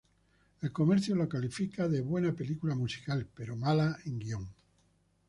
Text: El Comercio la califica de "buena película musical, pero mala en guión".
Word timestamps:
El 0.61 0.71
Comercio 0.71 1.15
la 1.15 1.27
califica 1.29 1.87
de 1.87 2.01
"buena 2.01 2.33
película 2.33 2.73
musical, 2.73 3.29
pero 3.35 3.55
mala 3.55 3.99
en 4.05 4.17
guión". 4.17 4.49